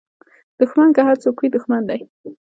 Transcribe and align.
دوښمن 0.57 0.89
که 0.95 1.01
هر 1.07 1.17
څوک 1.23 1.35
وي 1.39 1.49
دوښمن 1.53 1.81
دی 1.89 1.99